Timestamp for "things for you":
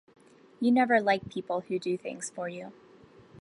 1.95-2.73